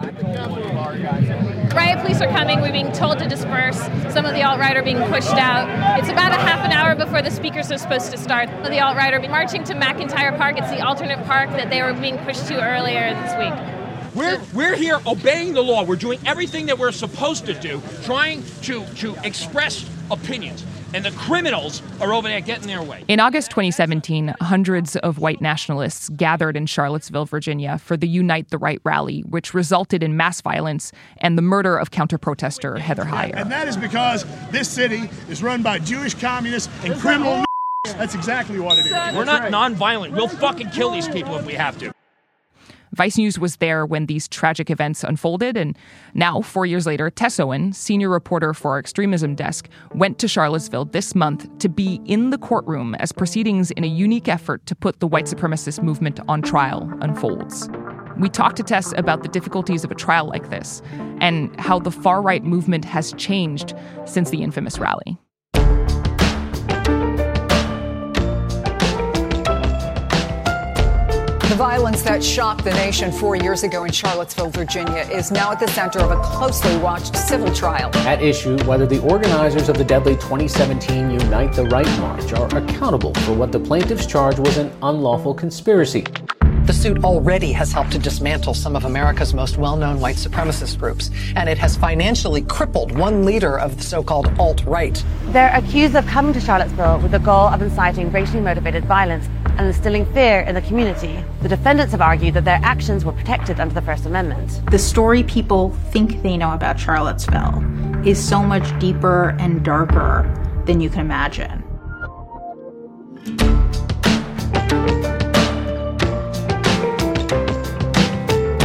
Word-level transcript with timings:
Riot 0.00 1.98
police 2.00 2.22
are 2.22 2.28
coming. 2.28 2.62
We're 2.62 2.72
being 2.72 2.90
told 2.92 3.18
to 3.18 3.28
disperse. 3.28 3.78
Some 4.12 4.24
of 4.24 4.32
the 4.32 4.42
alt 4.42 4.58
right 4.58 4.74
are 4.74 4.82
being 4.82 4.96
pushed 4.96 5.34
out. 5.34 5.68
It's 6.00 6.08
about 6.08 6.32
a 6.32 6.36
half 6.36 6.64
an 6.64 6.72
hour 6.72 6.94
before 6.94 7.20
the 7.20 7.30
speakers 7.30 7.70
are 7.70 7.76
supposed 7.76 8.10
to 8.10 8.16
start. 8.16 8.48
The 8.64 8.80
alt 8.80 8.96
right 8.96 9.12
are 9.12 9.20
marching 9.28 9.62
to 9.64 9.74
McIntire 9.74 10.34
Park. 10.38 10.56
It's 10.56 10.70
the 10.70 10.80
alternate 10.80 11.22
park 11.26 11.50
that 11.50 11.68
they 11.68 11.82
were 11.82 11.92
being 11.92 12.16
pushed 12.18 12.46
to 12.46 12.62
earlier 12.62 13.12
this 13.12 13.36
week. 13.36 13.52
We're, 14.14 14.40
we're 14.54 14.74
here 14.74 15.00
obeying 15.06 15.52
the 15.52 15.62
law. 15.62 15.84
We're 15.84 15.96
doing 15.96 16.18
everything 16.24 16.64
that 16.66 16.78
we're 16.78 16.92
supposed 16.92 17.44
to 17.46 17.54
do, 17.54 17.82
trying 18.02 18.42
to, 18.62 18.86
to 18.96 19.14
express 19.22 19.84
opinions. 20.10 20.64
And 20.92 21.04
the 21.04 21.10
criminals 21.12 21.82
are 22.00 22.12
over 22.12 22.28
there 22.28 22.40
getting 22.40 22.66
their 22.66 22.82
way. 22.82 23.04
In 23.08 23.20
August 23.20 23.50
2017, 23.50 24.34
hundreds 24.40 24.96
of 24.96 25.18
white 25.18 25.40
nationalists 25.40 26.08
gathered 26.10 26.56
in 26.56 26.66
Charlottesville, 26.66 27.26
Virginia 27.26 27.78
for 27.78 27.96
the 27.96 28.08
Unite 28.08 28.50
the 28.50 28.58
Right 28.58 28.80
rally, 28.84 29.20
which 29.20 29.54
resulted 29.54 30.02
in 30.02 30.16
mass 30.16 30.40
violence 30.40 30.92
and 31.18 31.38
the 31.38 31.42
murder 31.42 31.76
of 31.76 31.90
counter 31.90 32.18
protester 32.18 32.78
Heather 32.78 33.04
Heyer. 33.04 33.34
And 33.34 33.50
that 33.50 33.68
is 33.68 33.76
because 33.76 34.24
this 34.50 34.68
city 34.68 35.08
is 35.28 35.42
run 35.42 35.62
by 35.62 35.78
Jewish 35.78 36.14
communists 36.14 36.72
and 36.84 36.98
criminal. 37.00 37.44
That's 37.84 38.14
exactly 38.14 38.58
what 38.58 38.78
it 38.78 38.86
is. 38.86 38.92
We're 38.92 39.24
not 39.24 39.50
nonviolent. 39.50 40.12
We'll 40.12 40.28
fucking 40.28 40.70
kill 40.70 40.90
these 40.90 41.08
people 41.08 41.36
if 41.36 41.46
we 41.46 41.54
have 41.54 41.78
to. 41.78 41.92
Vice 42.92 43.16
News 43.16 43.38
was 43.38 43.56
there 43.56 43.86
when 43.86 44.06
these 44.06 44.26
tragic 44.26 44.68
events 44.68 45.04
unfolded, 45.04 45.56
and 45.56 45.78
now, 46.14 46.40
four 46.40 46.66
years 46.66 46.86
later, 46.86 47.08
Tess 47.08 47.38
Owen, 47.38 47.72
senior 47.72 48.08
reporter 48.08 48.52
for 48.52 48.72
our 48.72 48.78
extremism 48.78 49.36
desk, 49.36 49.68
went 49.94 50.18
to 50.18 50.26
Charlottesville 50.26 50.86
this 50.86 51.14
month 51.14 51.46
to 51.60 51.68
be 51.68 52.00
in 52.04 52.30
the 52.30 52.38
courtroom 52.38 52.96
as 52.96 53.12
proceedings 53.12 53.70
in 53.70 53.84
a 53.84 53.86
unique 53.86 54.26
effort 54.26 54.66
to 54.66 54.74
put 54.74 54.98
the 54.98 55.06
white 55.06 55.26
supremacist 55.26 55.82
movement 55.82 56.18
on 56.26 56.42
trial 56.42 56.90
unfolds. 57.00 57.68
We 58.18 58.28
talked 58.28 58.56
to 58.56 58.64
Tess 58.64 58.92
about 58.96 59.22
the 59.22 59.28
difficulties 59.28 59.84
of 59.84 59.92
a 59.92 59.94
trial 59.94 60.26
like 60.26 60.50
this 60.50 60.82
and 61.20 61.58
how 61.60 61.78
the 61.78 61.92
far 61.92 62.20
right 62.20 62.42
movement 62.42 62.84
has 62.84 63.12
changed 63.12 63.72
since 64.04 64.30
the 64.30 64.42
infamous 64.42 64.78
rally. 64.80 65.16
The 71.50 71.56
violence 71.56 72.02
that 72.02 72.22
shocked 72.22 72.62
the 72.62 72.70
nation 72.74 73.10
four 73.10 73.34
years 73.34 73.64
ago 73.64 73.82
in 73.82 73.90
Charlottesville, 73.90 74.50
Virginia, 74.50 75.00
is 75.10 75.32
now 75.32 75.50
at 75.50 75.58
the 75.58 75.66
center 75.66 75.98
of 75.98 76.12
a 76.12 76.22
closely 76.22 76.76
watched 76.76 77.16
civil 77.16 77.52
trial. 77.52 77.90
At 78.06 78.22
issue, 78.22 78.56
whether 78.66 78.86
the 78.86 79.02
organizers 79.02 79.68
of 79.68 79.76
the 79.76 79.82
deadly 79.82 80.14
2017 80.14 81.10
Unite 81.10 81.52
the 81.52 81.64
Right 81.64 81.88
March 81.98 82.32
are 82.34 82.56
accountable 82.56 83.12
for 83.24 83.34
what 83.34 83.50
the 83.50 83.58
plaintiffs 83.58 84.06
charge 84.06 84.38
was 84.38 84.58
an 84.58 84.70
unlawful 84.80 85.34
conspiracy. 85.34 86.04
The 86.70 86.76
suit 86.76 87.02
already 87.02 87.50
has 87.50 87.72
helped 87.72 87.90
to 87.90 87.98
dismantle 87.98 88.54
some 88.54 88.76
of 88.76 88.84
America's 88.84 89.34
most 89.34 89.58
well 89.58 89.74
known 89.74 89.98
white 89.98 90.14
supremacist 90.14 90.78
groups, 90.78 91.10
and 91.34 91.48
it 91.48 91.58
has 91.58 91.76
financially 91.76 92.42
crippled 92.42 92.96
one 92.96 93.24
leader 93.24 93.58
of 93.58 93.76
the 93.76 93.82
so 93.82 94.04
called 94.04 94.32
alt 94.38 94.64
right. 94.66 95.04
They're 95.32 95.52
accused 95.52 95.96
of 95.96 96.06
coming 96.06 96.32
to 96.32 96.40
Charlottesville 96.40 97.00
with 97.00 97.10
the 97.10 97.18
goal 97.18 97.48
of 97.48 97.60
inciting 97.60 98.12
racially 98.12 98.40
motivated 98.40 98.84
violence 98.84 99.28
and 99.58 99.66
instilling 99.66 100.06
fear 100.14 100.42
in 100.42 100.54
the 100.54 100.62
community. 100.62 101.24
The 101.42 101.48
defendants 101.48 101.90
have 101.90 102.02
argued 102.02 102.34
that 102.34 102.44
their 102.44 102.60
actions 102.62 103.04
were 103.04 103.14
protected 103.14 103.58
under 103.58 103.74
the 103.74 103.82
First 103.82 104.06
Amendment. 104.06 104.62
The 104.70 104.78
story 104.78 105.24
people 105.24 105.70
think 105.90 106.22
they 106.22 106.36
know 106.36 106.52
about 106.52 106.78
Charlottesville 106.78 107.64
is 108.06 108.16
so 108.16 108.44
much 108.44 108.78
deeper 108.78 109.30
and 109.40 109.64
darker 109.64 110.24
than 110.66 110.80
you 110.80 110.88
can 110.88 111.00
imagine. 111.00 111.59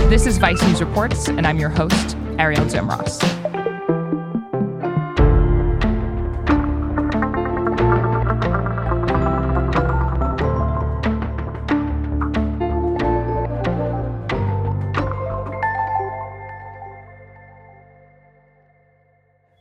This 0.08 0.28
is 0.28 0.38
Vice 0.38 0.62
News 0.62 0.80
Reports, 0.82 1.28
and 1.28 1.48
I'm 1.48 1.58
your 1.58 1.70
host, 1.70 2.16
Arielle 2.38 2.70
Duhaime-Ross. 2.70 3.18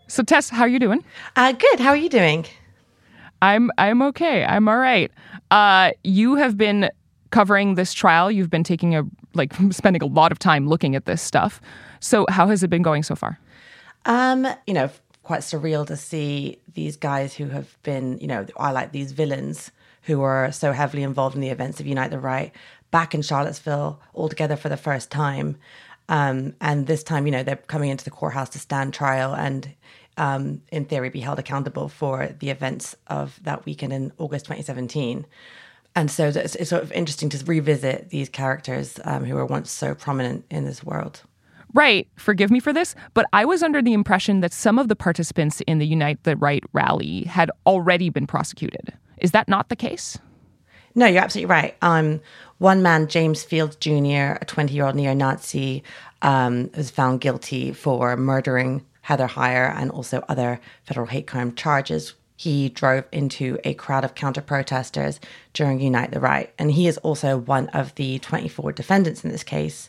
So 0.09 0.23
Tess, 0.23 0.51
how 0.51 0.63
are 0.63 0.69
you 0.69 0.79
doing? 0.79 1.03
Uh, 1.37 1.53
good. 1.53 1.81
How 1.81 1.89
are 1.89 1.97
you 1.97 2.11
doing? 2.11 2.45
I'm 3.41 3.71
I'm 3.79 4.03
okay. 4.03 4.45
I'm 4.45 4.69
all 4.69 4.79
right. 4.79 5.11
Uh, 5.51 5.93
you 6.05 6.37
have 6.37 6.59
been 6.59 6.91
covering 7.35 7.75
this 7.75 7.93
trial. 7.93 8.31
You've 8.31 8.49
been 8.49 8.63
taking 8.63 8.95
a 8.95 9.03
like 9.35 9.53
spending 9.71 10.03
a 10.03 10.07
lot 10.07 10.31
of 10.31 10.39
time 10.39 10.69
looking 10.69 10.95
at 10.95 11.05
this 11.05 11.21
stuff. 11.21 11.61
So 12.01 12.27
how 12.29 12.49
has 12.49 12.63
it 12.63 12.71
been 12.71 12.83
going 12.83 13.03
so 13.03 13.17
far? 13.17 13.41
Um, 14.05 14.47
you 14.67 14.75
know, 14.75 14.89
quite 15.25 15.41
surreal 15.41 15.87
to 15.89 15.97
see 15.97 16.59
these 16.75 16.97
guys 16.97 17.35
who 17.35 17.49
have 17.49 17.77
been, 17.83 18.19
you 18.19 18.29
know, 18.29 18.47
I 18.57 18.71
like 18.71 18.93
these 18.93 19.13
villains 19.13 19.73
who 20.03 20.23
are 20.23 20.53
so 20.53 20.73
heavily 20.73 21.03
involved 21.03 21.35
in 21.35 21.41
the 21.41 21.49
events 21.49 21.81
of 21.81 21.87
Unite 21.87 22.11
the 22.11 22.21
Right 22.21 22.53
back 22.91 23.15
in 23.15 23.23
Charlottesville 23.23 24.01
all 24.13 24.29
together 24.29 24.55
for 24.55 24.69
the 24.69 24.77
first 24.77 25.11
time. 25.11 25.57
Um, 26.09 26.55
and 26.61 26.87
this 26.87 27.03
time, 27.03 27.27
you 27.27 27.33
know, 27.33 27.43
they're 27.43 27.57
coming 27.57 27.91
into 27.91 28.05
the 28.05 28.11
courthouse 28.11 28.51
to 28.51 28.59
stand 28.59 28.95
trial 28.95 29.35
and, 29.35 29.69
um, 30.19 30.61
in 30.71 30.85
theory, 30.85 31.09
be 31.09 31.21
held 31.21 31.39
accountable 31.39 31.89
for 31.89 32.29
the 32.39 32.51
events 32.51 32.95
of 33.09 33.41
that 33.43 33.65
weekend 33.65 33.93
in 33.93 34.13
August 34.19 34.45
2017. 34.45 35.27
And 35.97 36.11
so 36.11 36.29
it's, 36.29 36.55
it's 36.57 36.71
sort 36.71 36.83
of 36.83 36.93
interesting 36.93 37.29
to 37.31 37.45
revisit 37.45 38.11
these 38.11 38.29
characters 38.29 38.99
um, 39.05 39.25
who 39.25 39.35
were 39.35 39.47
once 39.47 39.71
so 39.71 39.95
prominent 39.95 40.45
in 40.51 40.65
this 40.65 40.83
world. 40.83 41.23
Right. 41.73 42.09
Forgive 42.17 42.51
me 42.51 42.61
for 42.61 42.73
this, 42.73 42.95
but 43.15 43.27
I 43.33 43.45
was 43.45 43.63
under 43.63 43.83
the 43.83 43.93
impression 43.93 44.41
that 44.41 44.53
some 44.53 44.79
of 44.79 44.89
the 44.89 44.95
participants 44.97 45.61
in 45.67 45.79
the 45.79 45.87
Unite 45.87 46.23
the 46.23 46.37
Right 46.37 46.63
rally 46.73 47.25
had 47.25 47.51
already 47.67 48.11
been 48.11 48.27
prosecuted. 48.27 48.93
Is 49.19 49.33
that 49.33 49.49
not 49.49 49.69
the 49.69 49.77
case? 49.77 50.19
No, 50.95 51.07
you're 51.07 51.23
absolutely 51.23 51.51
right. 51.51 51.77
Um, 51.83 52.21
one 52.59 52.83
man, 52.83 53.09
James 53.09 53.43
Fields 53.43 53.75
Jr., 53.77 54.39
a 54.41 54.45
20 54.47 54.73
year 54.73 54.87
old 54.87 54.95
neo 54.95 55.15
Nazi, 55.15 55.83
um, 56.23 56.71
was 56.77 56.91
found 56.91 57.21
guilty 57.21 57.73
for 57.73 58.17
murdering 58.17 58.85
Heather 59.03 59.27
Heyer 59.27 59.75
and 59.77 59.91
also 59.91 60.25
other 60.29 60.61
federal 60.85 61.07
hate 61.07 61.27
crime 61.27 61.55
charges. 61.55 62.15
He 62.37 62.69
drove 62.69 63.05
into 63.13 63.59
a 63.65 63.75
crowd 63.75 64.05
of 64.05 64.15
counter 64.15 64.41
protesters 64.41 65.21
during 65.53 65.81
Unite 65.81 66.11
the 66.11 66.21
Right. 66.21 66.53
And 66.59 66.73
he 66.73 66.89
is 66.89 66.99
also 66.99 67.39
one 67.39 67.69
of 67.69 67.95
the 67.95 68.19
24 68.19 68.73
defendants 68.73 69.25
in 69.25 69.31
this 69.31 69.45
case. 69.45 69.89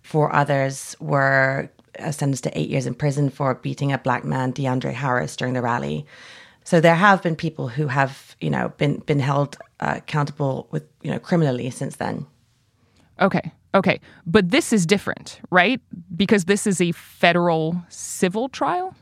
Four 0.00 0.34
others 0.34 0.96
were 1.00 1.70
sentenced 1.98 2.44
to 2.44 2.58
eight 2.58 2.70
years 2.70 2.86
in 2.86 2.94
prison 2.94 3.28
for 3.28 3.54
beating 3.54 3.92
a 3.92 3.98
black 3.98 4.24
man, 4.24 4.52
DeAndre 4.52 4.94
Harris, 4.94 5.36
during 5.36 5.54
the 5.54 5.62
rally. 5.62 6.06
So 6.64 6.80
there 6.80 6.94
have 6.94 7.22
been 7.22 7.36
people 7.36 7.68
who 7.68 7.88
have, 7.88 8.36
you 8.40 8.50
know, 8.50 8.72
been 8.78 8.98
been 9.00 9.20
held 9.20 9.58
uh, 9.80 9.94
accountable 9.96 10.68
with, 10.70 10.84
you 11.02 11.10
know, 11.10 11.18
criminally 11.18 11.68
since 11.70 11.96
then. 11.96 12.26
Okay. 13.20 13.52
Okay. 13.74 14.00
But 14.26 14.50
this 14.50 14.72
is 14.72 14.86
different, 14.86 15.40
right? 15.50 15.80
Because 16.14 16.44
this 16.44 16.66
is 16.66 16.80
a 16.80 16.92
federal 16.92 17.82
civil 17.88 18.48
trial? 18.48 18.94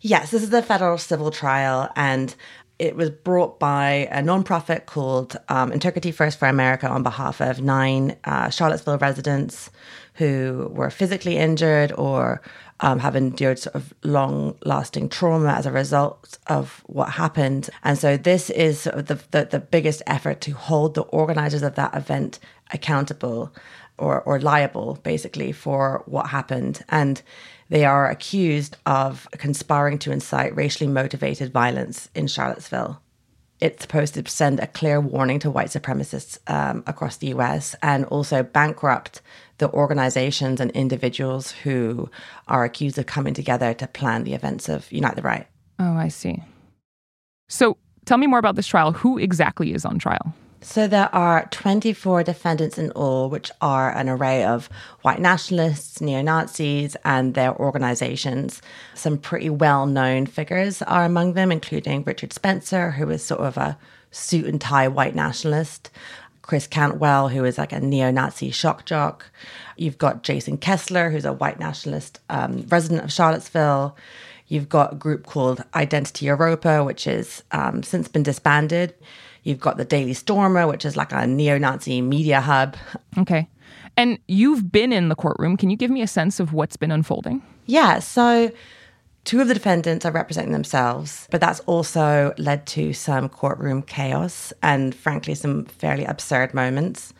Yes, 0.00 0.30
this 0.30 0.44
is 0.44 0.52
a 0.52 0.62
federal 0.62 0.96
civil 0.96 1.32
trial, 1.32 1.90
and 1.96 2.34
it 2.78 2.94
was 2.94 3.10
brought 3.10 3.58
by 3.58 4.08
a 4.12 4.22
nonprofit 4.22 4.86
called 4.86 5.36
um, 5.48 5.72
Integrity 5.72 6.12
First 6.12 6.38
for 6.38 6.46
America 6.46 6.88
on 6.88 7.02
behalf 7.02 7.40
of 7.40 7.60
nine 7.60 8.16
uh, 8.22 8.48
Charlottesville 8.50 8.98
residents 8.98 9.70
who 10.14 10.70
were 10.72 10.90
physically 10.90 11.36
injured 11.36 11.92
or 11.98 12.40
um, 12.78 13.00
have 13.00 13.16
endured 13.16 13.58
sort 13.58 13.74
of 13.74 13.92
long 14.04 14.56
lasting 14.64 15.08
trauma 15.08 15.50
as 15.50 15.66
a 15.66 15.72
result 15.72 16.38
of 16.46 16.84
what 16.86 17.10
happened. 17.10 17.68
And 17.82 17.98
so 17.98 18.16
this 18.16 18.50
is 18.50 18.82
sort 18.82 18.96
of 18.96 19.06
the, 19.06 19.20
the, 19.32 19.44
the 19.46 19.60
biggest 19.60 20.02
effort 20.06 20.40
to 20.42 20.52
hold 20.52 20.94
the 20.94 21.02
organizers 21.02 21.62
of 21.62 21.74
that 21.74 21.96
event 21.96 22.38
accountable 22.72 23.52
or, 23.98 24.20
or 24.22 24.38
liable, 24.38 25.00
basically, 25.02 25.50
for 25.50 26.04
what 26.06 26.28
happened. 26.28 26.84
And 26.88 27.20
they 27.68 27.84
are 27.84 28.08
accused 28.08 28.76
of 28.86 29.28
conspiring 29.32 29.98
to 29.98 30.12
incite 30.12 30.54
racially 30.56 30.88
motivated 30.88 31.52
violence 31.52 32.08
in 32.14 32.26
Charlottesville. 32.26 33.00
it's 33.60 33.82
supposed 33.82 34.14
to 34.14 34.28
send 34.30 34.60
a 34.60 34.66
clear 34.68 35.00
warning 35.00 35.40
to 35.40 35.50
white 35.50 35.68
supremacists 35.68 36.38
um, 36.46 36.84
across 36.86 37.16
the 37.16 37.28
US 37.28 37.74
and 37.82 38.04
also 38.06 38.42
bankrupt 38.42 39.20
the 39.58 39.70
organizations 39.72 40.60
and 40.60 40.70
individuals 40.70 41.50
who 41.50 42.08
are 42.46 42.64
accused 42.64 42.98
of 42.98 43.06
coming 43.06 43.34
together 43.34 43.74
to 43.74 43.86
plan 43.88 44.22
the 44.22 44.34
events 44.34 44.68
of 44.68 44.90
Unite 44.92 45.16
the 45.16 45.22
Right. 45.22 45.46
Oh, 45.80 45.94
I 45.94 46.08
see. 46.08 46.42
So 47.48 47.76
tell 48.04 48.18
me 48.18 48.26
more 48.28 48.38
about 48.38 48.54
this 48.54 48.66
trial. 48.66 48.92
Who 48.92 49.18
exactly 49.18 49.74
is 49.74 49.84
on 49.84 49.98
trial? 49.98 50.34
So 50.60 50.88
there 50.88 51.14
are 51.14 51.46
24 51.52 52.24
defendants 52.24 52.78
in 52.78 52.90
all, 52.92 53.30
which 53.30 53.50
are 53.60 53.94
an 53.96 54.08
array 54.08 54.44
of 54.44 54.68
white 55.02 55.20
nationalists, 55.20 56.00
neo 56.00 56.20
Nazis, 56.20 56.96
and 57.04 57.34
their 57.34 57.56
organizations. 57.56 58.60
Some 58.94 59.18
pretty 59.18 59.50
well 59.50 59.86
known 59.86 60.26
figures 60.26 60.82
are 60.82 61.04
among 61.04 61.34
them, 61.34 61.52
including 61.52 62.02
Richard 62.02 62.32
Spencer, 62.32 62.90
who 62.92 63.08
is 63.10 63.22
sort 63.24 63.40
of 63.40 63.56
a 63.56 63.78
suit 64.10 64.46
and 64.46 64.60
tie 64.60 64.88
white 64.88 65.14
nationalist. 65.14 65.90
Chris 66.42 66.66
Cantwell, 66.66 67.28
who 67.28 67.44
is 67.44 67.58
like 67.58 67.72
a 67.72 67.78
neo 67.78 68.10
Nazi 68.10 68.50
shock 68.50 68.84
jock. 68.84 69.30
You've 69.76 69.98
got 69.98 70.22
Jason 70.22 70.56
Kessler, 70.56 71.10
who's 71.10 71.26
a 71.26 71.32
white 71.32 71.60
nationalist 71.60 72.20
um, 72.30 72.66
resident 72.68 73.04
of 73.04 73.12
Charlottesville. 73.12 73.94
You've 74.48 74.68
got 74.70 74.94
a 74.94 74.96
group 74.96 75.26
called 75.26 75.62
Identity 75.74 76.26
Evropa, 76.26 76.84
which 76.84 77.04
has 77.04 77.44
um, 77.52 77.82
since 77.82 78.08
been 78.08 78.22
disbanded. 78.22 78.94
You've 79.48 79.60
got 79.60 79.78
the 79.78 79.84
Daily 79.86 80.12
Stormer, 80.12 80.66
which 80.66 80.84
is 80.84 80.94
like 80.94 81.10
a 81.10 81.26
neo 81.26 81.56
Nazi 81.56 82.02
media 82.02 82.42
hub. 82.42 82.76
Okay. 83.16 83.48
And 83.96 84.18
you've 84.28 84.70
been 84.70 84.92
in 84.92 85.08
the 85.08 85.14
courtroom. 85.14 85.56
Can 85.56 85.70
you 85.70 85.76
give 85.76 85.90
me 85.90 86.02
a 86.02 86.06
sense 86.06 86.38
of 86.38 86.52
what's 86.52 86.76
been 86.76 86.90
unfolding? 86.90 87.42
Yeah. 87.64 87.98
So, 88.00 88.52
two 89.24 89.40
of 89.40 89.48
the 89.48 89.54
defendants 89.54 90.04
are 90.04 90.12
representing 90.12 90.52
themselves, 90.52 91.26
but 91.30 91.40
that's 91.40 91.60
also 91.60 92.34
led 92.36 92.66
to 92.66 92.92
some 92.92 93.30
courtroom 93.30 93.80
chaos 93.80 94.52
and, 94.62 94.94
frankly, 94.94 95.34
some 95.34 95.64
fairly 95.64 96.04
absurd 96.04 96.52
moments. 96.52 97.14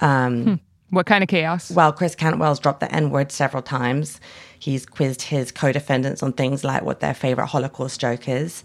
Um, 0.00 0.44
hmm. 0.44 0.54
What 0.90 1.06
kind 1.06 1.24
of 1.24 1.28
chaos? 1.28 1.70
Well, 1.70 1.94
Chris 1.94 2.14
Cantwell's 2.14 2.60
dropped 2.60 2.80
the 2.80 2.94
N 2.94 3.08
word 3.08 3.32
several 3.32 3.62
times. 3.62 4.20
He's 4.58 4.84
quizzed 4.84 5.22
his 5.22 5.50
co 5.50 5.72
defendants 5.72 6.22
on 6.22 6.34
things 6.34 6.62
like 6.62 6.82
what 6.82 7.00
their 7.00 7.14
favorite 7.14 7.46
Holocaust 7.46 8.00
joke 8.00 8.28
is. 8.28 8.62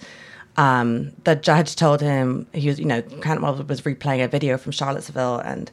Um, 0.59 1.13
the 1.23 1.37
judge 1.37 1.77
told 1.77 2.01
him 2.01 2.45
he 2.51 2.67
was, 2.67 2.77
you 2.79 2.85
know, 2.85 3.01
Cantwell 3.21 3.55
was 3.63 3.79
replaying 3.79 4.21
a 4.21 4.27
video 4.27 4.57
from 4.57 4.73
Charlottesville, 4.73 5.39
and 5.39 5.71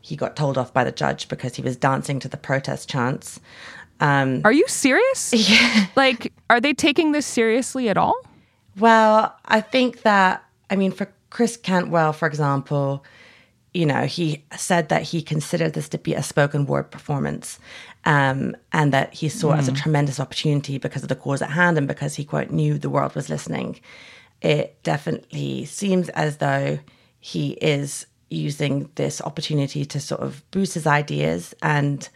he 0.00 0.16
got 0.16 0.36
told 0.36 0.56
off 0.56 0.72
by 0.72 0.84
the 0.84 0.90
judge 0.90 1.28
because 1.28 1.54
he 1.54 1.60
was 1.60 1.76
dancing 1.76 2.18
to 2.20 2.28
the 2.28 2.38
protest 2.38 2.88
chants. 2.88 3.40
Um, 4.00 4.40
are 4.42 4.52
you 4.52 4.66
serious? 4.68 5.34
Yeah. 5.50 5.86
Like, 5.96 6.32
are 6.48 6.62
they 6.62 6.72
taking 6.72 7.12
this 7.12 7.26
seriously 7.26 7.90
at 7.90 7.98
all? 7.98 8.18
Well, 8.78 9.36
I 9.44 9.60
think 9.60 10.00
that, 10.00 10.42
I 10.70 10.76
mean, 10.76 10.92
for 10.92 11.12
Chris 11.28 11.58
Cantwell, 11.58 12.14
for 12.14 12.26
example, 12.26 13.04
you 13.74 13.84
know, 13.84 14.06
he 14.06 14.42
said 14.56 14.88
that 14.88 15.02
he 15.02 15.20
considered 15.20 15.74
this 15.74 15.90
to 15.90 15.98
be 15.98 16.14
a 16.14 16.22
spoken 16.22 16.64
word 16.64 16.90
performance 16.90 17.58
um, 18.06 18.56
and 18.72 18.94
that 18.94 19.12
he 19.12 19.28
saw 19.28 19.50
mm. 19.50 19.56
it 19.56 19.58
as 19.58 19.68
a 19.68 19.72
hmm. 19.72 19.76
tremendous 19.76 20.18
opportunity 20.18 20.78
because 20.78 21.02
of 21.02 21.10
the 21.10 21.16
cause 21.16 21.42
at 21.42 21.50
hand 21.50 21.76
and 21.76 21.86
because 21.86 22.14
he, 22.14 22.24
quote, 22.24 22.50
knew 22.50 22.78
the 22.78 22.90
world 22.90 23.14
was 23.14 23.28
listening 23.28 23.78
it 24.42 24.82
definitely 24.82 25.64
seems 25.64 26.08
as 26.10 26.38
though 26.38 26.78
he 27.20 27.52
is 27.52 28.06
using 28.28 28.90
this 28.96 29.20
opportunity 29.20 29.84
to 29.84 30.00
sort 30.00 30.20
of 30.20 30.42
boost 30.50 30.74
his 30.74 30.86
ideas 30.86 31.54
and 31.62 32.08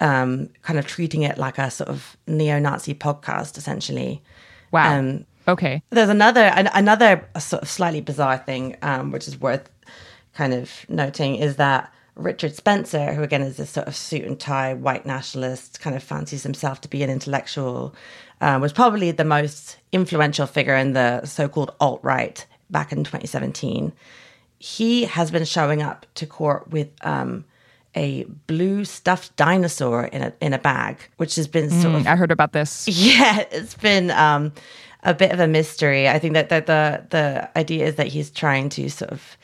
um, 0.00 0.50
kind 0.62 0.78
of 0.78 0.86
treating 0.86 1.22
it 1.22 1.38
like 1.38 1.58
a 1.58 1.70
sort 1.70 1.88
of 1.88 2.16
neo-Nazi 2.26 2.94
podcast, 2.94 3.56
essentially. 3.56 4.22
Wow. 4.70 4.98
Um, 4.98 5.26
okay. 5.48 5.82
There's 5.90 6.08
another 6.10 6.40
an, 6.40 6.68
another 6.74 7.26
sort 7.38 7.62
of 7.62 7.68
slightly 7.70 8.00
bizarre 8.00 8.38
thing, 8.38 8.76
um, 8.82 9.10
which 9.10 9.26
is 9.26 9.40
worth 9.40 9.70
kind 10.34 10.52
of 10.52 10.70
noting, 10.88 11.36
is 11.36 11.56
that 11.56 11.92
Richard 12.14 12.54
Spencer, 12.54 13.14
who 13.14 13.22
again 13.22 13.42
is 13.42 13.56
this 13.56 13.70
sort 13.70 13.88
of 13.88 13.96
suit 13.96 14.24
and 14.24 14.38
tie 14.38 14.74
white 14.74 15.06
nationalist, 15.06 15.80
kind 15.80 15.96
of 15.96 16.02
fancies 16.02 16.42
himself 16.42 16.80
to 16.82 16.88
be 16.88 17.02
an 17.02 17.10
intellectual, 17.10 17.94
uh, 18.40 18.58
was 18.60 18.72
probably 18.72 19.10
the 19.10 19.24
most 19.24 19.78
influential 19.92 20.46
figure 20.46 20.76
in 20.76 20.92
the 20.92 21.24
so 21.24 21.48
called 21.48 21.74
alt 21.80 22.00
right 22.02 22.44
back 22.70 22.92
in 22.92 23.04
2017. 23.04 23.92
He 24.58 25.04
has 25.04 25.30
been 25.30 25.44
showing 25.44 25.82
up 25.82 26.06
to 26.14 26.26
court 26.26 26.70
with 26.70 26.90
um, 27.02 27.44
a 27.96 28.24
blue 28.46 28.84
stuffed 28.84 29.34
dinosaur 29.36 30.04
in 30.04 30.22
a 30.22 30.32
in 30.40 30.52
a 30.52 30.58
bag, 30.58 30.98
which 31.16 31.36
has 31.36 31.48
been 31.48 31.70
sort 31.70 31.94
mm, 31.94 32.00
of. 32.00 32.06
I 32.06 32.16
heard 32.16 32.30
about 32.30 32.52
this. 32.52 32.86
Yeah, 32.88 33.44
it's 33.50 33.74
been 33.74 34.10
um, 34.10 34.52
a 35.02 35.14
bit 35.14 35.32
of 35.32 35.40
a 35.40 35.48
mystery. 35.48 36.08
I 36.08 36.18
think 36.18 36.34
that 36.34 36.50
the, 36.50 36.60
the 36.60 37.06
the 37.10 37.58
idea 37.58 37.86
is 37.86 37.96
that 37.96 38.08
he's 38.08 38.30
trying 38.30 38.68
to 38.70 38.88
sort 38.90 39.10
of 39.10 39.36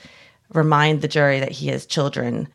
remind 0.53 1.03
the 1.03 1.09
jury 1.09 1.41
that 1.41 1.53
he 1.53 1.69
has 1.69 1.85
children 1.85 2.49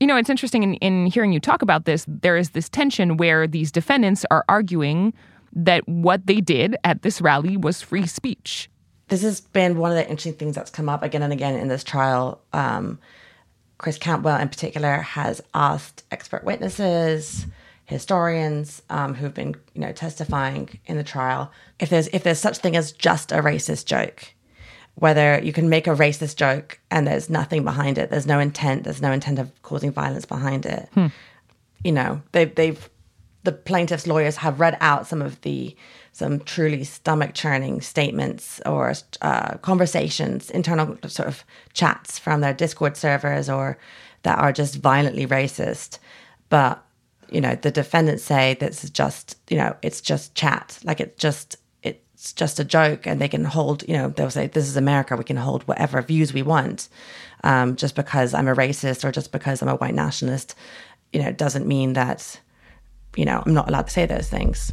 you 0.00 0.06
know, 0.06 0.16
it's 0.16 0.30
interesting 0.30 0.62
in, 0.62 0.74
in 0.74 1.06
hearing 1.06 1.32
you 1.32 1.40
talk 1.40 1.62
about 1.62 1.84
this, 1.84 2.04
there 2.06 2.36
is 2.36 2.50
this 2.50 2.68
tension 2.68 3.16
where 3.16 3.46
these 3.46 3.72
defendants 3.72 4.24
are 4.30 4.44
arguing 4.48 5.12
that 5.52 5.88
what 5.88 6.26
they 6.26 6.40
did 6.40 6.76
at 6.84 7.02
this 7.02 7.20
rally 7.20 7.56
was 7.56 7.82
free 7.82 8.06
speech. 8.06 8.70
This 9.08 9.22
has 9.22 9.40
been 9.40 9.78
one 9.78 9.90
of 9.90 9.96
the 9.96 10.04
interesting 10.04 10.34
things 10.34 10.54
that's 10.54 10.70
come 10.70 10.88
up 10.88 11.02
again 11.02 11.22
and 11.22 11.32
again 11.32 11.54
in 11.54 11.68
this 11.68 11.82
trial. 11.82 12.40
Um, 12.52 12.98
Chris 13.78 13.96
Cantwell, 13.96 14.40
in 14.40 14.48
particular, 14.48 14.98
has 14.98 15.40
asked 15.54 16.04
expert 16.10 16.44
witnesses, 16.44 17.46
historians 17.86 18.82
um, 18.90 19.14
who've 19.14 19.32
been, 19.32 19.54
you 19.72 19.80
know, 19.80 19.92
testifying 19.92 20.78
in 20.86 20.96
the 20.96 21.04
trial, 21.04 21.50
if 21.80 21.88
there's 21.88 22.08
if 22.08 22.22
there's 22.22 22.38
such 22.38 22.58
thing 22.58 22.76
as 22.76 22.92
just 22.92 23.32
a 23.32 23.36
racist 23.36 23.86
joke 23.86 24.34
whether 24.98 25.38
you 25.38 25.52
can 25.52 25.68
make 25.68 25.86
a 25.86 25.94
racist 25.94 26.36
joke 26.36 26.80
and 26.90 27.06
there's 27.06 27.30
nothing 27.30 27.62
behind 27.62 27.98
it. 27.98 28.10
There's 28.10 28.26
no 28.26 28.40
intent. 28.40 28.84
There's 28.84 29.02
no 29.02 29.12
intent 29.12 29.38
of 29.38 29.62
causing 29.62 29.92
violence 29.92 30.24
behind 30.24 30.66
it. 30.66 30.88
Hmm. 30.94 31.06
You 31.84 31.92
know, 31.92 32.22
they've 32.32 32.52
they've 32.54 32.88
the 33.44 33.52
plaintiffs' 33.52 34.06
lawyers 34.06 34.36
have 34.36 34.60
read 34.60 34.76
out 34.80 35.06
some 35.06 35.22
of 35.22 35.40
the 35.42 35.76
some 36.12 36.40
truly 36.40 36.82
stomach 36.82 37.32
churning 37.34 37.80
statements 37.80 38.60
or 38.66 38.92
uh, 39.22 39.56
conversations, 39.58 40.50
internal 40.50 40.98
sort 41.06 41.28
of 41.28 41.44
chats 41.72 42.18
from 42.18 42.40
their 42.40 42.52
Discord 42.52 42.96
servers, 42.96 43.48
or 43.48 43.78
that 44.24 44.38
are 44.38 44.52
just 44.52 44.76
violently 44.76 45.26
racist. 45.26 45.98
But 46.48 46.84
you 47.30 47.40
know, 47.40 47.54
the 47.54 47.70
defendants 47.70 48.24
say 48.24 48.54
this 48.54 48.82
is 48.82 48.90
just 48.90 49.36
you 49.48 49.56
know 49.56 49.76
it's 49.82 50.00
just 50.00 50.34
chat, 50.34 50.80
like 50.82 51.00
it's 51.00 51.20
just 51.22 51.56
it's 52.18 52.32
just 52.32 52.58
a 52.58 52.64
joke 52.64 53.06
and 53.06 53.20
they 53.20 53.28
can 53.28 53.44
hold, 53.44 53.86
you 53.86 53.94
know, 53.94 54.08
they'll 54.08 54.28
say, 54.28 54.48
this 54.48 54.66
is 54.66 54.76
America, 54.76 55.16
we 55.16 55.22
can 55.22 55.36
hold 55.36 55.62
whatever 55.68 56.02
views 56.02 56.34
we 56.34 56.42
want. 56.42 56.88
Um, 57.44 57.76
just 57.76 57.94
because 57.94 58.34
I'm 58.34 58.48
a 58.48 58.56
racist 58.56 59.04
or 59.04 59.12
just 59.12 59.30
because 59.30 59.62
I'm 59.62 59.68
a 59.68 59.76
white 59.76 59.94
nationalist, 59.94 60.56
you 61.12 61.22
know, 61.22 61.30
doesn't 61.30 61.64
mean 61.64 61.92
that, 61.92 62.40
you 63.14 63.24
know, 63.24 63.40
I'm 63.46 63.54
not 63.54 63.68
allowed 63.68 63.86
to 63.86 63.92
say 63.92 64.04
those 64.04 64.28
things. 64.28 64.72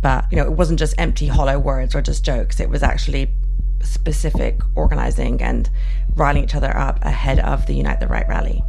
But, 0.00 0.24
you 0.32 0.38
know, 0.38 0.44
it 0.44 0.52
wasn't 0.52 0.80
just 0.80 0.96
empty, 0.98 1.28
hollow 1.28 1.60
words 1.60 1.94
or 1.94 2.02
just 2.02 2.24
jokes. 2.24 2.58
It 2.58 2.68
was 2.68 2.82
actually 2.82 3.32
specific 3.80 4.60
organizing 4.74 5.40
and 5.40 5.70
riling 6.16 6.42
each 6.42 6.56
other 6.56 6.76
up 6.76 7.04
ahead 7.04 7.38
of 7.38 7.66
the 7.66 7.74
Unite 7.74 8.00
the 8.00 8.08
Right 8.08 8.26
rally. 8.28 8.60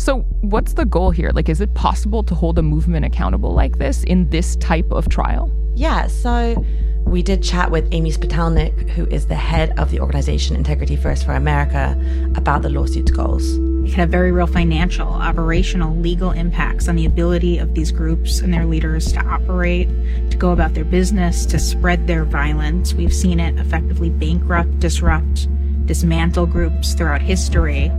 So, 0.00 0.20
what's 0.40 0.72
the 0.72 0.86
goal 0.86 1.10
here? 1.10 1.30
Like, 1.34 1.50
is 1.50 1.60
it 1.60 1.74
possible 1.74 2.22
to 2.22 2.34
hold 2.34 2.58
a 2.58 2.62
movement 2.62 3.04
accountable 3.04 3.52
like 3.52 3.76
this 3.76 4.02
in 4.04 4.30
this 4.30 4.56
type 4.56 4.90
of 4.90 5.10
trial? 5.10 5.52
Yeah, 5.74 6.06
so 6.06 6.64
we 7.04 7.22
did 7.22 7.42
chat 7.42 7.70
with 7.70 7.86
Amy 7.92 8.10
Spitalnik, 8.10 8.88
who 8.88 9.04
is 9.08 9.26
the 9.26 9.34
head 9.34 9.78
of 9.78 9.90
the 9.90 10.00
organization 10.00 10.56
Integrity 10.56 10.96
First 10.96 11.26
for 11.26 11.34
America, 11.34 12.00
about 12.34 12.62
the 12.62 12.70
lawsuit's 12.70 13.10
goals. 13.10 13.46
It 13.56 13.90
could 13.90 13.98
have 13.98 14.08
very 14.08 14.32
real 14.32 14.46
financial, 14.46 15.06
operational, 15.06 15.94
legal 15.94 16.30
impacts 16.30 16.88
on 16.88 16.96
the 16.96 17.04
ability 17.04 17.58
of 17.58 17.74
these 17.74 17.92
groups 17.92 18.40
and 18.40 18.54
their 18.54 18.64
leaders 18.64 19.12
to 19.12 19.20
operate, 19.20 19.90
to 20.30 20.36
go 20.38 20.52
about 20.52 20.72
their 20.72 20.86
business, 20.86 21.44
to 21.44 21.58
spread 21.58 22.06
their 22.06 22.24
violence. 22.24 22.94
We've 22.94 23.14
seen 23.14 23.38
it 23.38 23.58
effectively 23.58 24.08
bankrupt, 24.08 24.78
disrupt, 24.78 25.46
dismantle 25.84 26.46
groups 26.46 26.94
throughout 26.94 27.20
history. 27.20 27.92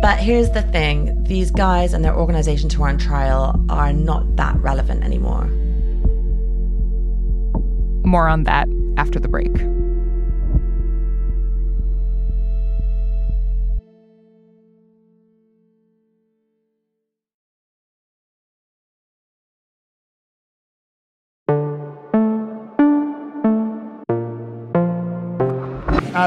But 0.00 0.18
here's 0.18 0.50
the 0.50 0.62
thing 0.62 1.24
these 1.24 1.50
guys 1.50 1.92
and 1.92 2.04
their 2.04 2.14
organizations 2.14 2.72
who 2.72 2.84
are 2.84 2.88
on 2.88 2.98
trial 2.98 3.64
are 3.68 3.92
not 3.92 4.36
that 4.36 4.56
relevant 4.56 5.02
anymore. 5.02 5.46
More 8.04 8.28
on 8.28 8.44
that 8.44 8.68
after 8.96 9.18
the 9.18 9.28
break. 9.28 9.52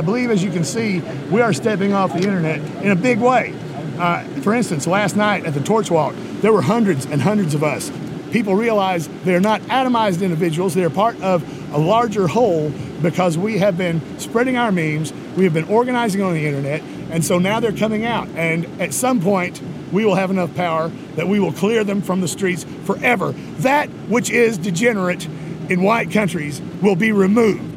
I 0.02 0.04
believe, 0.04 0.32
as 0.32 0.44
you 0.44 0.50
can 0.50 0.64
see, 0.64 1.00
we 1.30 1.42
are 1.42 1.54
stepping 1.54 1.94
off 1.94 2.12
the 2.12 2.24
internet 2.24 2.60
in 2.84 2.90
a 2.90 2.96
big 2.96 3.20
way. 3.20 3.54
Uh, 4.00 4.24
for 4.42 4.52
instance, 4.52 4.88
last 4.88 5.16
night 5.16 5.46
at 5.46 5.54
the 5.54 5.62
Torch 5.62 5.92
Walk, 5.92 6.16
there 6.42 6.52
were 6.52 6.64
hundreds 6.64 7.06
and 7.06 7.22
hundreds 7.22 7.54
of 7.54 7.64
us 7.64 7.92
people 8.32 8.56
realize 8.56 9.08
they're 9.24 9.42
not 9.42 9.62
atomized 9.64 10.24
individuals, 10.24 10.74
they're 10.74 10.90
part 10.90 11.22
of 11.22 11.44
a 11.74 11.78
larger 11.78 12.28
whole 12.28 12.70
because 13.02 13.38
we 13.38 13.58
have 13.58 13.78
been 13.78 14.02
spreading 14.20 14.58
our 14.58 14.72
memes, 14.72 15.12
we 15.36 15.44
have 15.44 15.54
been 15.54 15.68
organizing 15.68 16.22
on 16.22 16.34
the 16.34 16.46
internet, 16.48 16.82
and 17.12 17.24
so 17.24 17.38
now 17.38 17.60
they're 17.60 17.72
coming 17.72 18.06
out. 18.06 18.28
And 18.30 18.66
at 18.82 18.94
some 18.94 19.22
point, 19.22 19.62
we 19.92 20.06
will 20.06 20.16
have 20.16 20.32
enough 20.32 20.56
power 20.56 20.88
that 21.16 21.28
we 21.28 21.40
will 21.40 21.52
clear 21.52 21.84
them 21.84 22.02
from 22.02 22.22
the 22.22 22.28
streets 22.28 22.66
forever. 22.86 23.34
That 23.60 23.90
which 24.08 24.30
is 24.30 24.58
degenerate 24.58 25.28
in 25.70 25.84
white 25.84 26.10
countries 26.12 26.62
will 26.82 26.96
be 26.96 27.12
removed. 27.12 27.71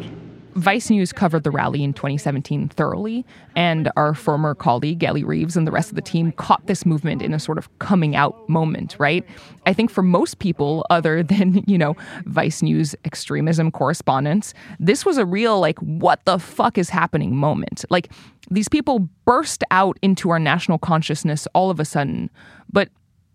Vice 0.54 0.88
News 0.88 1.12
covered 1.12 1.42
the 1.42 1.50
rally 1.50 1.82
in 1.82 1.92
2017 1.92 2.68
thoroughly, 2.68 3.26
and 3.56 3.90
our 3.96 4.14
former 4.14 4.54
colleague, 4.54 5.02
Ellie 5.02 5.24
Reeves, 5.24 5.56
and 5.56 5.66
the 5.66 5.72
rest 5.72 5.90
of 5.90 5.96
the 5.96 6.02
team 6.02 6.32
caught 6.32 6.66
this 6.66 6.86
movement 6.86 7.22
in 7.22 7.34
a 7.34 7.40
sort 7.40 7.58
of 7.58 7.78
coming 7.80 8.14
out 8.14 8.48
moment, 8.48 8.96
right? 8.98 9.24
I 9.66 9.72
think 9.72 9.90
for 9.90 10.02
most 10.02 10.38
people, 10.38 10.86
other 10.90 11.22
than, 11.34 11.64
you 11.66 11.76
know, 11.76 11.96
Vice 12.26 12.62
News 12.62 12.94
extremism 13.04 13.70
correspondents, 13.70 14.54
this 14.78 15.04
was 15.04 15.18
a 15.18 15.26
real, 15.26 15.60
like, 15.60 15.78
what 15.80 16.24
the 16.24 16.38
fuck 16.38 16.78
is 16.78 16.88
happening 16.88 17.34
moment. 17.34 17.84
Like, 17.90 18.12
these 18.50 18.68
people 18.68 19.08
burst 19.24 19.64
out 19.70 19.98
into 20.02 20.30
our 20.30 20.38
national 20.38 20.78
consciousness 20.78 21.48
all 21.54 21.70
of 21.70 21.80
a 21.80 21.84
sudden, 21.84 22.30
but 22.72 22.88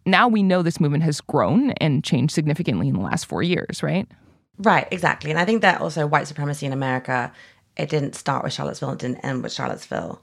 now 0.06 0.28
we 0.28 0.44
know 0.44 0.62
this 0.62 0.80
movement 0.80 1.04
has 1.04 1.22
grown 1.22 1.72
and 1.72 2.04
changed 2.04 2.34
significantly 2.34 2.88
in 2.88 2.94
the 2.94 3.02
last 3.02 3.26
four 3.26 3.44
years, 3.44 3.84
right? 3.84 4.08
Right, 4.60 4.88
exactly. 4.92 5.32
And 5.32 5.40
I 5.40 5.46
think 5.46 5.62
that 5.62 5.80
also 5.80 6.06
white 6.06 6.28
supremacy 6.28 6.66
in 6.66 6.74
America, 6.74 7.32
it 7.78 7.90
didn't 7.90 8.16
start 8.16 8.44
with 8.44 8.54
Charlottesville, 8.54 8.92
it 8.92 9.00
didn't 9.00 9.24
end 9.24 9.42
with 9.42 9.54
Charlottesville. 9.54 10.22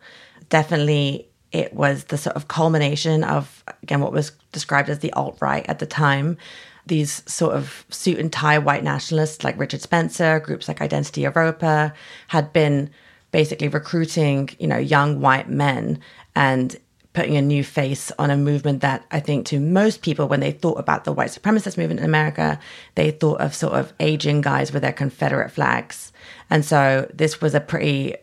Definitely, 0.50 1.28
it 1.52 1.72
was 1.72 2.04
the 2.04 2.18
sort 2.18 2.36
of 2.36 2.48
culmination 2.48 3.24
of, 3.24 3.64
again, 3.82 4.00
what 4.00 4.12
was 4.12 4.32
described 4.52 4.90
as 4.90 4.98
the 4.98 5.12
alt 5.14 5.38
right 5.40 5.64
at 5.68 5.78
the 5.78 5.86
time. 5.86 6.36
These 6.84 7.22
sort 7.26 7.54
of 7.54 7.86
suit 7.88 8.18
and 8.18 8.30
tie 8.32 8.58
white 8.58 8.84
nationalists 8.84 9.42
like 9.42 9.58
Richard 9.58 9.80
Spencer, 9.80 10.38
groups 10.38 10.68
like 10.68 10.82
Identity 10.82 11.22
Evropa, 11.22 11.94
had 12.28 12.52
been 12.52 12.90
basically 13.32 13.68
recruiting, 13.68 14.50
you 14.58 14.66
know, 14.66 14.76
young 14.76 15.20
white 15.20 15.48
men 15.48 15.98
and 16.34 16.76
putting 17.16 17.38
a 17.38 17.40
new 17.42 17.64
face 17.64 18.12
on 18.18 18.30
a 18.30 18.36
movement 18.36 18.82
that 18.82 19.06
I 19.10 19.20
think 19.20 19.46
to 19.46 19.58
most 19.58 20.02
people, 20.02 20.28
when 20.28 20.40
they 20.40 20.52
thought 20.52 20.78
about 20.78 21.04
the 21.04 21.14
white 21.14 21.30
supremacist 21.30 21.78
movement 21.78 22.00
in 22.00 22.04
America, 22.04 22.60
they 22.94 23.10
thought 23.10 23.40
of 23.40 23.54
sort 23.54 23.72
of 23.72 23.94
aging 24.00 24.42
guys 24.42 24.70
with 24.70 24.82
their 24.82 24.92
Confederate 24.92 25.50
flags. 25.50 26.12
And 26.50 26.62
so 26.62 27.10
this 27.14 27.40
was 27.40 27.54
a 27.54 27.60
pretty 27.60 28.16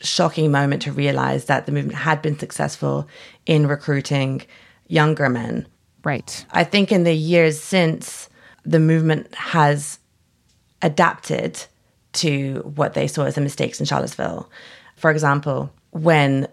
shocking 0.00 0.50
moment 0.50 0.80
to 0.82 0.92
realize 0.92 1.44
that 1.44 1.66
the 1.66 1.72
movement 1.72 1.98
had 1.98 2.22
been 2.22 2.38
successful 2.38 3.06
in 3.44 3.66
recruiting 3.66 4.46
younger 4.86 5.28
men. 5.28 5.68
Right. 6.02 6.46
I 6.52 6.64
think 6.64 6.90
in 6.90 7.04
the 7.04 7.12
years 7.12 7.60
since, 7.60 8.30
the 8.64 8.80
movement 8.80 9.34
has 9.34 9.98
adapted 10.80 11.62
to 12.14 12.62
what 12.76 12.94
they 12.94 13.08
saw 13.08 13.24
as 13.24 13.34
the 13.34 13.42
mistakes 13.42 13.78
in 13.78 13.84
Charlottesville. 13.84 14.50
For 14.96 15.10
example, 15.10 15.70
when 15.90 16.48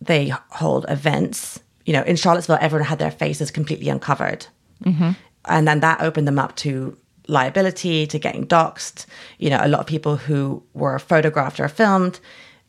they 0.00 0.28
hold 0.50 0.86
events. 0.88 1.60
You 1.86 1.92
know, 1.92 2.02
in 2.02 2.16
Charlottesville, 2.16 2.58
everyone 2.60 2.86
had 2.86 2.98
their 2.98 3.10
faces 3.10 3.50
completely 3.50 3.88
uncovered. 3.88 4.46
Mm-hmm. 4.84 5.10
And 5.46 5.66
then 5.66 5.80
that 5.80 6.00
opened 6.00 6.28
them 6.28 6.38
up 6.38 6.56
to 6.56 6.96
liability, 7.28 8.06
to 8.06 8.18
getting 8.18 8.46
doxxed. 8.46 9.06
You 9.38 9.50
know, 9.50 9.60
a 9.62 9.68
lot 9.68 9.80
of 9.80 9.86
people 9.86 10.16
who 10.16 10.62
were 10.74 10.98
photographed 10.98 11.60
or 11.60 11.68
filmed, 11.68 12.20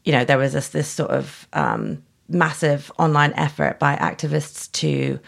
you 0.03 0.11
know, 0.11 0.23
there 0.23 0.37
was 0.37 0.53
this, 0.53 0.69
this 0.69 0.87
sort 0.87 1.11
of 1.11 1.47
um, 1.53 2.03
massive 2.27 2.91
online 2.97 3.33
effort 3.33 3.79
by 3.79 3.95
activists 3.95 4.71
to 4.73 5.19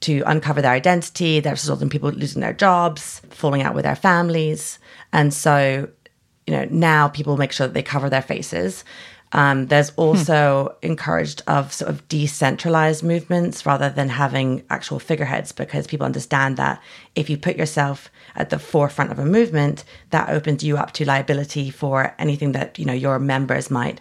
to 0.00 0.22
uncover 0.26 0.62
their 0.62 0.72
identity. 0.72 1.40
That 1.40 1.50
resulted 1.50 1.82
in 1.82 1.90
people 1.90 2.10
losing 2.10 2.40
their 2.40 2.52
jobs, 2.52 3.20
falling 3.30 3.62
out 3.62 3.74
with 3.74 3.84
their 3.84 3.96
families. 3.96 4.78
And 5.12 5.34
so, 5.34 5.88
you 6.46 6.54
know, 6.54 6.66
now 6.70 7.08
people 7.08 7.36
make 7.36 7.52
sure 7.52 7.66
that 7.66 7.74
they 7.74 7.82
cover 7.82 8.08
their 8.08 8.22
faces. 8.22 8.84
Um, 9.32 9.66
there's 9.66 9.90
hmm. 9.90 10.00
also 10.00 10.76
hmm. 10.80 10.86
encouraged 10.86 11.42
of 11.46 11.72
sort 11.72 11.90
of 11.90 12.06
decentralized 12.08 13.02
movements 13.02 13.66
rather 13.66 13.90
than 13.90 14.08
having 14.08 14.64
actual 14.70 14.98
figureheads 14.98 15.52
because 15.52 15.86
people 15.86 16.06
understand 16.06 16.56
that 16.56 16.80
if 17.14 17.28
you 17.28 17.36
put 17.36 17.56
yourself 17.56 18.10
at 18.36 18.50
the 18.50 18.58
forefront 18.58 19.10
of 19.10 19.18
a 19.18 19.24
movement, 19.24 19.84
that 20.10 20.30
opens 20.30 20.64
you 20.64 20.76
up 20.76 20.92
to 20.92 21.04
liability 21.04 21.70
for 21.70 22.14
anything 22.18 22.52
that 22.52 22.78
you 22.78 22.84
know 22.84 22.92
your 22.92 23.18
members 23.18 23.70
might 23.70 24.00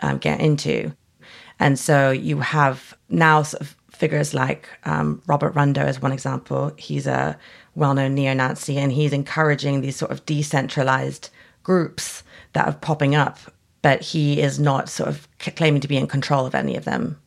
um, 0.00 0.18
get 0.18 0.40
into. 0.40 0.94
And 1.58 1.78
so 1.78 2.10
you 2.10 2.40
have 2.40 2.96
now 3.08 3.42
sort 3.42 3.60
of 3.60 3.76
figures 3.90 4.32
like 4.32 4.66
um, 4.84 5.22
Robert 5.26 5.54
Rundo 5.54 5.82
as 5.82 6.00
one 6.00 6.12
example. 6.12 6.72
He's 6.78 7.06
a 7.06 7.38
well-known 7.74 8.14
neo-Nazi, 8.14 8.78
and 8.78 8.90
he's 8.90 9.12
encouraging 9.12 9.80
these 9.80 9.96
sort 9.96 10.10
of 10.10 10.24
decentralized 10.24 11.28
groups 11.62 12.22
that 12.54 12.66
are 12.66 12.74
popping 12.74 13.14
up 13.14 13.38
but 13.82 14.02
he 14.02 14.40
is 14.40 14.58
not 14.58 14.88
sort 14.88 15.08
of 15.08 15.28
claiming 15.38 15.80
to 15.80 15.88
be 15.88 15.96
in 15.96 16.06
control 16.06 16.46
of 16.46 16.54
any 16.54 16.76
of 16.76 16.84
them. 16.84 17.18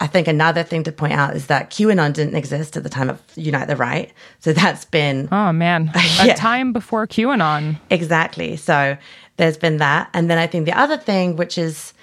I 0.00 0.06
think 0.06 0.26
another 0.26 0.62
thing 0.62 0.82
to 0.84 0.92
point 0.92 1.12
out 1.12 1.36
is 1.36 1.46
that 1.46 1.70
QAnon 1.70 2.12
didn't 2.12 2.34
exist 2.34 2.76
at 2.76 2.82
the 2.82 2.88
time 2.88 3.08
of 3.08 3.22
Unite 3.36 3.68
the 3.68 3.76
Right. 3.76 4.12
So 4.40 4.52
that's 4.52 4.84
been. 4.84 5.28
Oh, 5.30 5.52
man. 5.52 5.92
A 6.20 6.34
time 6.34 6.72
before 6.72 7.06
QAnon. 7.06 7.78
Exactly. 7.90 8.56
So 8.56 8.96
there's 9.36 9.56
been 9.56 9.76
that. 9.78 10.10
And 10.12 10.28
then 10.28 10.38
I 10.38 10.46
think 10.46 10.66
the 10.66 10.78
other 10.78 10.96
thing, 10.96 11.36
which 11.36 11.56
is 11.56 11.94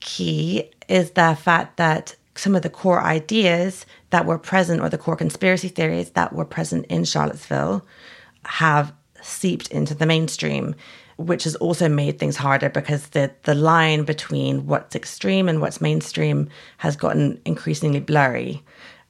key, 0.00 0.70
is 0.88 1.12
the 1.12 1.36
fact 1.40 1.78
that 1.78 2.16
some 2.34 2.54
of 2.54 2.62
the 2.62 2.70
core 2.70 3.00
ideas 3.00 3.86
that 4.10 4.26
were 4.26 4.38
present 4.38 4.80
or 4.80 4.88
the 4.88 4.98
core 4.98 5.16
conspiracy 5.16 5.68
theories 5.68 6.10
that 6.10 6.32
were 6.32 6.44
present 6.44 6.86
in 6.86 7.04
Charlottesville 7.04 7.84
have 8.44 8.92
seeped 9.22 9.68
into 9.68 9.94
the 9.94 10.06
mainstream 10.06 10.74
which 11.20 11.44
has 11.44 11.54
also 11.56 11.88
made 11.88 12.18
things 12.18 12.36
harder 12.36 12.70
because 12.70 13.08
the 13.08 13.30
the 13.42 13.54
line 13.54 14.04
between 14.04 14.66
what's 14.66 14.96
extreme 14.96 15.48
and 15.48 15.60
what's 15.60 15.80
mainstream 15.80 16.48
has 16.78 16.96
gotten 16.96 17.40
increasingly 17.44 18.00
blurry. 18.00 18.62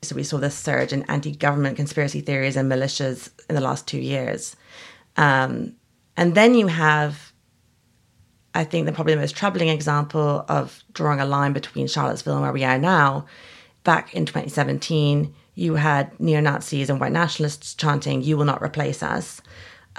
So 0.02 0.17
we 0.17 0.25
saw 0.25 0.38
this 0.38 0.57
surge 0.57 0.93
in 0.93 1.05
anti-government 1.05 1.76
conspiracy 1.76 2.21
theories 2.21 2.57
and 2.57 2.71
militias 2.71 3.31
in 3.49 3.55
the 3.55 3.61
last 3.61 3.87
two 3.87 4.00
years, 4.00 4.57
um, 5.17 5.75
and 6.17 6.35
then 6.35 6.55
you 6.55 6.67
have, 6.67 7.33
I 8.55 8.64
think, 8.64 8.87
the 8.87 8.93
probably 8.93 9.14
the 9.14 9.21
most 9.21 9.37
troubling 9.37 9.69
example 9.69 10.45
of 10.49 10.83
drawing 10.93 11.21
a 11.21 11.26
line 11.26 11.52
between 11.52 11.87
Charlottesville 11.87 12.35
and 12.35 12.43
where 12.43 12.52
we 12.52 12.64
are 12.64 12.79
now. 12.79 13.26
Back 13.85 14.14
in 14.14 14.26
2017, 14.26 15.33
you 15.55 15.75
had 15.76 16.19
neo 16.19 16.40
Nazis 16.40 16.90
and 16.90 16.99
white 16.99 17.12
nationalists 17.12 17.75
chanting, 17.75 18.23
"You 18.23 18.37
will 18.37 18.47
not 18.47 18.62
replace 18.62 19.02
us." 19.02 19.40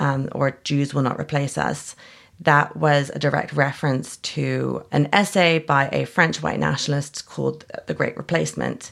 Um, 0.02 0.28
or 0.32 0.58
Jews 0.64 0.94
will 0.94 1.04
not 1.04 1.20
replace 1.20 1.58
us. 1.58 1.96
That 2.40 2.76
was 2.76 3.12
a 3.14 3.20
direct 3.20 3.54
reference 3.54 4.18
to 4.18 4.84
an 4.92 5.08
essay 5.14 5.60
by 5.60 5.90
a 5.92 6.06
French 6.06 6.42
white 6.42 6.60
nationalist 6.60 7.28
called 7.28 7.66
The 7.86 7.94
Great 7.94 8.18
Replacement, 8.18 8.92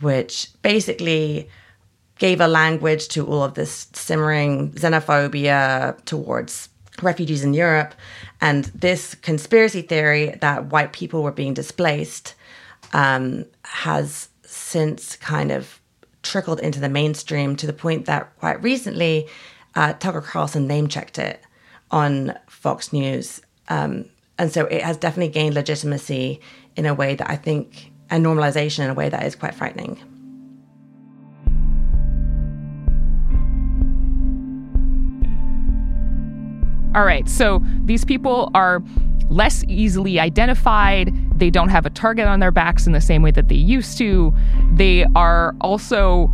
which 0.00 0.48
basically 0.62 1.48
gave 2.18 2.40
a 2.40 2.46
language 2.46 3.08
to 3.08 3.26
all 3.26 3.42
of 3.42 3.54
this 3.54 3.88
simmering 3.92 4.70
xenophobia 4.74 6.02
towards 6.04 6.68
refugees 7.02 7.42
in 7.42 7.52
Europe. 7.52 7.92
And 8.40 8.66
this 8.66 9.16
conspiracy 9.16 9.82
theory 9.82 10.38
that 10.40 10.66
white 10.66 10.92
people 10.92 11.24
were 11.24 11.32
being 11.32 11.54
displaced 11.54 12.36
um, 12.92 13.44
has 13.64 14.28
since 14.44 15.16
kind 15.16 15.50
of 15.50 15.80
trickled 16.22 16.60
into 16.60 16.78
the 16.78 16.88
mainstream 16.88 17.56
to 17.56 17.66
the 17.66 17.72
point 17.72 18.06
that 18.06 18.38
quite 18.38 18.62
recently 18.62 19.26
uh, 19.74 19.92
Tucker 19.94 20.20
Carlson 20.20 20.66
name 20.66 20.88
checked 20.88 21.18
it 21.18 21.40
on 21.90 22.34
Fox 22.48 22.92
News. 22.92 23.40
Um, 23.68 24.06
and 24.38 24.52
so 24.52 24.66
it 24.66 24.82
has 24.82 24.96
definitely 24.96 25.32
gained 25.32 25.54
legitimacy 25.54 26.40
in 26.76 26.86
a 26.86 26.94
way 26.94 27.14
that 27.14 27.30
I 27.30 27.36
think, 27.36 27.92
and 28.10 28.24
normalization 28.24 28.84
in 28.84 28.90
a 28.90 28.94
way 28.94 29.08
that 29.08 29.24
is 29.24 29.36
quite 29.36 29.54
frightening. 29.54 30.02
All 36.94 37.04
right, 37.04 37.28
so 37.28 37.60
these 37.84 38.04
people 38.04 38.50
are 38.54 38.80
less 39.28 39.64
easily 39.66 40.20
identified. 40.20 41.12
They 41.38 41.50
don't 41.50 41.68
have 41.68 41.86
a 41.86 41.90
target 41.90 42.26
on 42.26 42.38
their 42.38 42.52
backs 42.52 42.86
in 42.86 42.92
the 42.92 43.00
same 43.00 43.20
way 43.22 43.32
that 43.32 43.48
they 43.48 43.56
used 43.56 43.98
to. 43.98 44.32
They 44.74 45.04
are 45.16 45.56
also 45.60 46.32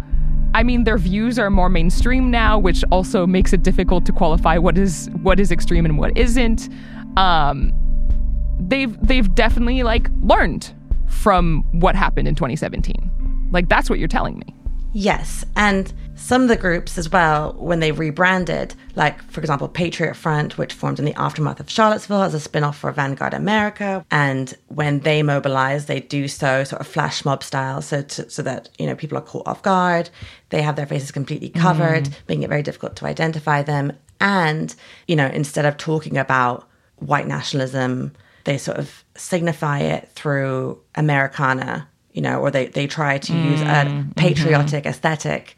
I 0.55 0.63
mean, 0.63 0.85
their 0.85 0.99
views 0.99 1.39
are 1.39 1.51
more 1.51 1.69
mainstream 1.69 2.31
now, 2.31 2.59
which 2.59 2.85
also 2.91 3.27
makes 3.27 3.53
it 3.53 3.63
difficult 3.63 4.05
to 4.07 4.13
qualify 4.13 4.59
what 4.59 4.77
is 4.77 5.09
what 5.23 5.39
is 5.39 5.53
extreme 5.53 5.85
and 5.85 5.99
what 5.99 6.17
isn't. 6.17 6.69
Um, 7.17 7.73
they've 8.59 8.97
they've 9.07 9.33
definitely 9.35 9.83
like 9.83 10.09
learned 10.23 10.75
from 11.07 11.65
what 11.73 11.95
happened 11.95 12.29
in 12.29 12.35
2017. 12.35 13.49
Like 13.53 13.69
that's 13.69 13.89
what 13.89 13.99
you're 13.99 14.09
telling 14.09 14.39
me. 14.39 14.55
Yes. 14.93 15.45
And 15.57 15.93
some 16.17 16.43
of 16.43 16.49
the 16.49 16.57
groups 16.57 16.99
as 16.99 17.11
well, 17.11 17.55
when 17.55 17.81
they 17.81 17.93
rebranded, 17.93 18.75
like 18.95 19.23
for 19.31 19.41
example, 19.41 19.69
Patriot 19.69 20.15
Front, 20.15 20.59
which 20.59 20.75
formed 20.75 20.99
in 20.99 21.05
the 21.05 21.15
aftermath 21.15 21.61
of 21.61 21.71
Charlottesville 21.71 22.23
as 22.23 22.35
a 22.35 22.41
spin 22.41 22.63
off 22.63 22.79
for 22.79 22.93
Vanguard 22.93 23.33
America. 23.33 24.05
And 24.11 24.55
when 24.69 25.01
they 25.01 25.23
mobilize, 25.23 25.87
they 25.87 26.01
do 26.01 26.29
so 26.29 26.65
sort 26.65 26.81
of 26.81 26.87
flash 26.87 27.25
mob 27.25 27.43
style, 27.43 27.81
so, 27.81 28.03
to, 28.03 28.29
so 28.29 28.43
that, 28.43 28.69
you 28.79 28.87
know, 28.87 28.95
people 28.95 29.17
are 29.17 29.23
caught 29.23 29.47
off 29.47 29.63
guard. 29.63 30.11
They 30.51 30.63
have 30.63 30.77
their 30.77 30.87
faces 30.87 31.11
completely 31.11 31.49
covered, 31.49 32.05
mm. 32.05 32.15
making 32.29 32.43
it 32.43 32.49
very 32.49 32.63
difficult 32.63 32.97
to 32.97 33.07
identify 33.07 33.63
them. 33.63 33.93
And, 34.21 34.75
you 35.09 35.17
know, 35.17 35.29
instead 35.29 35.65
of 35.65 35.79
talking 35.79 36.19
about 36.19 36.69
white 36.97 37.27
nationalism, 37.27 38.13
they 38.45 38.59
sort 38.59 38.79
of 38.79 39.05
signify 39.17 39.81
it 39.81 40.11
through 40.15 40.81
Americana, 40.95 41.89
you 42.13 42.23
know, 42.23 42.41
or 42.41 42.51
they, 42.51 42.67
they 42.67 42.87
try 42.87 43.19
to 43.19 43.33
mm. 43.33 43.51
use 43.51 43.61
a 43.61 43.65
mm-hmm. 43.65 44.11
patriotic 44.13 44.85
mm-hmm. 44.85 44.91
aesthetic 44.91 45.57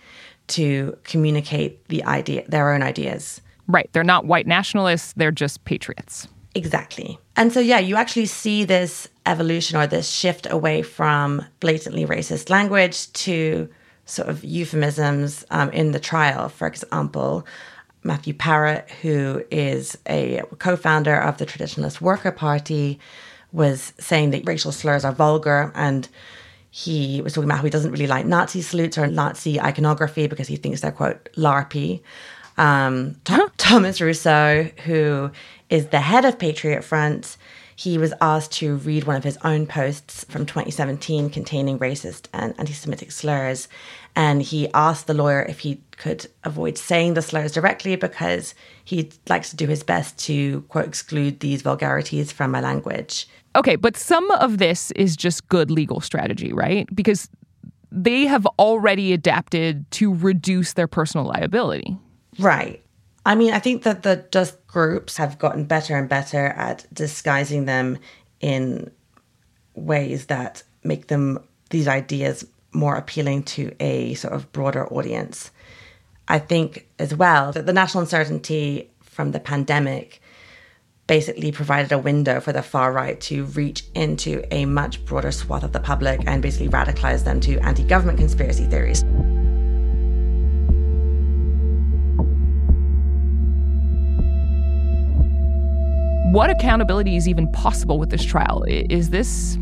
to 0.49 0.97
communicate 1.05 1.87
the 1.89 2.05
idea, 2.05 2.45
their 2.49 2.73
own 2.73 2.83
ideas. 2.83 3.41
Right. 3.69 3.89
They're 3.93 4.05
not 4.05 4.27
white 4.27 4.47
nationalists, 4.47 5.13
they're 5.17 5.31
just 5.31 5.65
patriots. 5.65 6.29
Exactly. 6.55 7.19
And 7.37 7.53
so, 7.53 7.61
yeah, 7.61 7.79
you 7.79 7.97
actually 7.97 8.27
see 8.27 8.65
this 8.65 9.09
evolution 9.25 9.79
or 9.79 9.87
this 9.87 10.11
shift 10.11 10.47
away 10.51 10.83
from 10.83 11.45
blatantly 11.61 12.05
racist 12.05 12.51
language 12.51 13.11
to 13.15 13.69
sort 14.05 14.29
of 14.29 14.45
euphemisms 14.45 15.45
um, 15.51 15.71
in 15.71 15.93
the 15.93 16.01
trial. 16.01 16.49
For 16.51 16.67
example, 16.67 17.47
Matthew 18.03 18.35
Parrott, 18.35 18.91
who 19.01 19.45
is 19.51 19.97
a 20.07 20.43
co 20.59 20.77
founder 20.77 21.17
of 21.17 21.39
the 21.39 21.47
Traditionalist 21.47 22.01
Worker 22.01 22.33
Party, 22.33 22.99
was 23.53 23.93
saying 23.99 24.31
that 24.31 24.47
racial 24.47 24.73
slurs 24.73 25.05
are 25.05 25.13
vulgar 25.13 25.73
and 25.75 26.09
he 26.75 27.21
was 27.21 27.35
talking 27.35 27.51
about 27.51 27.59
how 27.59 27.65
he 27.65 27.71
doesn't 27.71 27.93
really 27.93 28.07
like 28.07 28.25
Nazi 28.25 28.63
salutes 28.63 28.97
or 28.97 29.07
Nazi 29.07 29.61
iconography 29.61 30.27
because 30.27 30.49
he 30.49 30.57
thinks 30.57 30.81
they're, 30.81 30.91
quote, 30.91 31.29
LARPy. 31.37 32.01
Um, 32.57 33.17
Th- 33.25 33.51
Thomas 33.59 34.01
Rousseau, 34.01 34.71
who 34.87 35.31
is 35.69 35.89
the 35.89 36.01
head 36.01 36.25
of 36.25 36.39
Patriot 36.39 36.83
Front, 36.83 37.37
he 37.83 37.99
was 37.99 38.15
asked 38.21 38.53
to 38.53 38.77
read 38.77 39.05
one 39.05 39.17
of 39.17 39.25
his 39.25 39.37
own 39.43 39.67
posts 39.67 40.25
from 40.29 40.47
2017 40.47 41.31
containing 41.31 41.81
racist 41.81 42.29
and 42.33 42.55
anti 42.57 42.73
Semitic 42.73 43.11
slurs. 43.11 43.67
And 44.15 44.41
he 44.41 44.69
asked 44.73 45.09
the 45.09 45.15
lawyer 45.15 45.43
if 45.43 45.61
he 45.61 45.81
could 45.97 46.29
avoid 46.45 46.79
saying 46.79 47.15
the 47.15 47.23
slurs 47.23 47.51
directly 47.51 47.97
because 47.97 48.55
he 48.85 49.11
likes 49.29 49.51
to 49.51 49.57
do 49.57 49.67
his 49.67 49.83
best 49.83 50.17
to, 50.27 50.61
quote, 50.69 50.87
exclude 50.87 51.41
these 51.41 51.63
vulgarities 51.63 52.31
from 52.31 52.53
my 52.53 52.61
language. 52.61 53.27
Okay, 53.57 53.75
but 53.75 53.97
some 53.97 54.31
of 54.33 54.59
this 54.59 54.93
is 54.93 55.17
just 55.17 55.49
good 55.49 55.69
legal 55.69 56.01
strategy, 56.01 56.53
right? 56.53 56.87
Because 56.95 57.29
they 57.91 58.27
have 58.27 58.47
already 58.61 59.13
adapted 59.13 59.91
to 59.93 60.15
reduce 60.15 60.75
their 60.75 60.87
personal 60.87 61.27
liability. 61.27 61.97
Right. 62.39 62.82
I 63.25 63.35
mean, 63.35 63.53
I 63.53 63.61
think 63.61 63.85
that 63.85 64.03
the 64.03 64.25
just 64.33 64.67
groups 64.67 65.17
have 65.17 65.39
gotten 65.39 65.65
better 65.65 65.97
and 65.97 66.09
better 66.09 66.47
at 66.47 66.87
disguising 66.93 67.67
them 67.67 67.99
in 68.41 68.91
ways 69.75 70.27
that 70.27 70.63
make 70.83 71.07
them 71.07 71.39
these 71.71 71.89
ideas 71.89 72.45
more 72.73 72.97
appealing 72.97 73.45
to 73.45 73.75
a 73.81 74.15
sort 74.15 74.35
of 74.35 74.51
broader 74.53 74.87
audience. 74.93 75.51
I 76.29 76.39
think 76.39 76.89
as 76.99 77.15
well 77.15 77.53
that 77.53 77.67
the 77.67 77.73
national 77.73 78.03
uncertainty 78.03 78.91
from 79.03 79.33
the 79.33 79.41
pandemic 79.41 80.21
basically 81.07 81.53
provided 81.53 81.93
a 81.93 81.99
window 81.99 82.41
for 82.41 82.53
the 82.53 82.63
far 82.63 82.93
right 82.93 83.21
to 83.21 83.45
reach 83.47 83.85
into 83.95 84.43
a 84.51 84.65
much 84.65 85.05
broader 85.05 85.33
swath 85.33 85.63
of 85.63 85.73
the 85.73 85.81
public 85.81 86.21
and 86.27 86.43
basically 86.43 86.69
radicalize 86.69 87.25
them 87.25 87.41
to 87.41 87.59
anti 87.59 87.85
government 87.85 88.19
conspiracy 88.19 88.65
theories. 88.65 89.05
What 96.33 96.49
accountability 96.49 97.17
is 97.17 97.29
even 97.29 97.47
possible 97.53 97.99
with 97.99 98.09
this 98.09 98.25
trial? 98.25 98.65
Is 98.67 99.11
this 99.11 99.59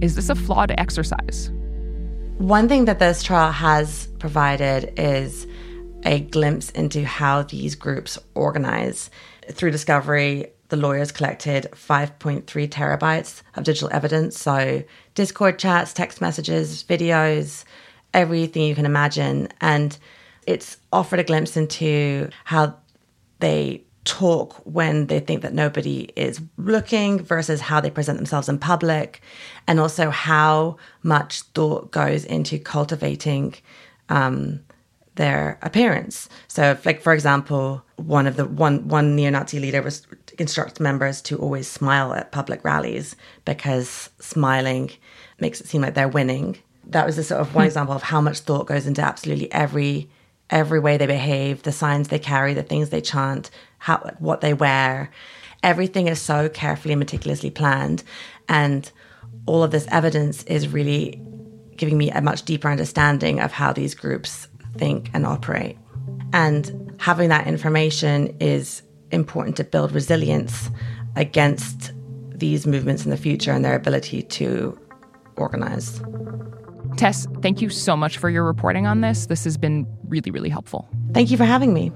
is 0.00 0.16
this 0.16 0.30
a 0.30 0.34
flawed 0.34 0.72
exercise? 0.76 1.52
One 2.38 2.68
thing 2.68 2.86
that 2.86 2.98
this 2.98 3.22
trial 3.22 3.52
has 3.52 4.08
provided 4.18 4.94
is 4.98 5.46
a 6.02 6.18
glimpse 6.18 6.70
into 6.70 7.04
how 7.04 7.44
these 7.44 7.76
groups 7.76 8.18
organize. 8.34 9.10
Through 9.52 9.70
discovery, 9.70 10.48
the 10.70 10.76
lawyers 10.76 11.12
collected 11.12 11.68
5.3 11.70 12.46
terabytes 12.68 13.42
of 13.54 13.62
digital 13.62 13.88
evidence. 13.92 14.40
So, 14.40 14.82
Discord 15.14 15.60
chats, 15.60 15.92
text 15.92 16.20
messages, 16.20 16.82
videos, 16.82 17.62
everything 18.12 18.64
you 18.64 18.74
can 18.74 18.86
imagine. 18.86 19.50
And 19.60 19.96
it's 20.48 20.78
offered 20.92 21.20
a 21.20 21.24
glimpse 21.24 21.56
into 21.56 22.28
how 22.42 22.74
they 23.38 23.84
talk 24.04 24.54
when 24.64 25.06
they 25.06 25.20
think 25.20 25.42
that 25.42 25.54
nobody 25.54 26.10
is 26.16 26.40
looking 26.56 27.22
versus 27.22 27.60
how 27.60 27.80
they 27.80 27.90
present 27.90 28.18
themselves 28.18 28.48
in 28.48 28.58
public, 28.58 29.20
and 29.66 29.78
also 29.78 30.10
how 30.10 30.76
much 31.02 31.42
thought 31.42 31.90
goes 31.92 32.24
into 32.24 32.58
cultivating 32.58 33.54
um, 34.08 34.60
their 35.14 35.58
appearance. 35.62 36.28
So, 36.48 36.76
like 36.84 37.00
for 37.00 37.12
example, 37.12 37.84
one 37.96 38.26
of 38.26 38.36
the 38.36 38.46
one 38.46 38.88
one 38.88 39.14
neo-Nazi 39.14 39.60
leader 39.60 39.82
was 39.82 40.06
instructs 40.38 40.80
members 40.80 41.20
to 41.22 41.38
always 41.38 41.68
smile 41.68 42.12
at 42.14 42.32
public 42.32 42.64
rallies 42.64 43.14
because 43.44 44.10
smiling 44.18 44.90
makes 45.38 45.60
it 45.60 45.68
seem 45.68 45.82
like 45.82 45.94
they're 45.94 46.08
winning. 46.08 46.58
That 46.86 47.06
was 47.06 47.18
a 47.18 47.24
sort 47.24 47.40
of 47.40 47.54
one 47.54 47.64
hmm. 47.64 47.68
example 47.68 47.94
of 47.94 48.02
how 48.02 48.20
much 48.20 48.40
thought 48.40 48.66
goes 48.66 48.86
into 48.86 49.02
absolutely 49.02 49.52
every 49.52 50.10
every 50.52 50.78
way 50.78 50.96
they 50.96 51.06
behave, 51.06 51.62
the 51.62 51.72
signs 51.72 52.08
they 52.08 52.18
carry, 52.18 52.54
the 52.54 52.62
things 52.62 52.90
they 52.90 53.00
chant, 53.00 53.50
how 53.78 53.98
what 54.20 54.40
they 54.40 54.54
wear. 54.54 55.10
Everything 55.64 56.06
is 56.06 56.20
so 56.20 56.48
carefully 56.48 56.92
and 56.92 57.00
meticulously 57.00 57.50
planned, 57.50 58.04
and 58.48 58.92
all 59.46 59.62
of 59.62 59.70
this 59.72 59.86
evidence 59.90 60.44
is 60.44 60.68
really 60.68 61.20
giving 61.76 61.98
me 61.98 62.10
a 62.10 62.20
much 62.20 62.42
deeper 62.42 62.68
understanding 62.68 63.40
of 63.40 63.50
how 63.50 63.72
these 63.72 63.94
groups 63.94 64.48
think 64.76 65.10
and 65.14 65.26
operate. 65.26 65.78
And 66.32 66.94
having 66.98 67.28
that 67.30 67.46
information 67.46 68.36
is 68.40 68.82
important 69.10 69.56
to 69.56 69.64
build 69.64 69.92
resilience 69.92 70.70
against 71.16 71.92
these 72.30 72.66
movements 72.66 73.04
in 73.04 73.10
the 73.10 73.16
future 73.16 73.52
and 73.52 73.64
their 73.64 73.76
ability 73.76 74.22
to 74.22 74.78
organize. 75.36 76.00
Tess, 76.96 77.26
thank 77.40 77.60
you 77.62 77.70
so 77.70 77.96
much 77.96 78.18
for 78.18 78.28
your 78.28 78.44
reporting 78.44 78.86
on 78.86 79.00
this. 79.00 79.26
This 79.26 79.44
has 79.44 79.56
been 79.56 79.86
really, 80.04 80.30
really 80.30 80.50
helpful. 80.50 80.88
Thank 81.12 81.30
you 81.30 81.36
for 81.36 81.44
having 81.44 81.72
me. 81.72 81.92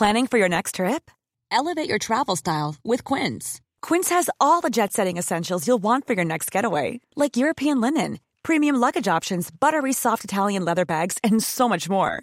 Planning 0.00 0.26
for 0.28 0.38
your 0.38 0.48
next 0.48 0.76
trip? 0.76 1.10
Elevate 1.50 1.86
your 1.86 1.98
travel 1.98 2.34
style 2.34 2.76
with 2.82 3.04
Quince. 3.04 3.60
Quince 3.82 4.08
has 4.08 4.30
all 4.40 4.62
the 4.62 4.70
jet 4.70 4.94
setting 4.94 5.18
essentials 5.18 5.66
you'll 5.66 5.82
want 5.82 6.06
for 6.06 6.14
your 6.14 6.24
next 6.24 6.50
getaway, 6.50 7.00
like 7.16 7.36
European 7.36 7.82
linen, 7.82 8.18
premium 8.42 8.76
luggage 8.76 9.08
options, 9.08 9.50
buttery 9.50 9.92
soft 9.92 10.24
Italian 10.24 10.64
leather 10.64 10.86
bags, 10.86 11.18
and 11.22 11.42
so 11.42 11.68
much 11.68 11.90
more. 11.90 12.22